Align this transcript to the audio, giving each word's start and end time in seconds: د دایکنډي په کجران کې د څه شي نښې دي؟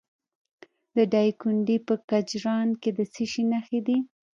د 0.95 0.97
دایکنډي 1.13 1.77
په 1.87 1.95
کجران 2.09 2.67
کې 2.81 2.89
د 2.97 2.99
څه 3.13 3.23
شي 3.31 3.43
نښې 3.51 3.79
دي؟ 3.87 3.97